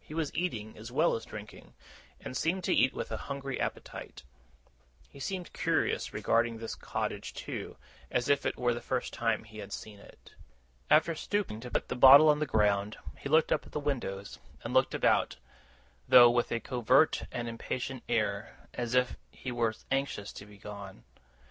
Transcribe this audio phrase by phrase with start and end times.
[0.00, 1.72] He was eating as well as drinking,
[2.20, 4.22] and seemed to eat with a hungry appetite.
[5.08, 7.78] He seemed curious regarding the cottage, too,
[8.10, 10.34] as if it were the first time he had seen it.
[10.90, 14.38] After stooping to put the bottle on the ground, he looked up at the windows,
[14.62, 15.36] and looked about;
[16.06, 21.02] though with a covert and impatient air, as if he was anxious to be gone.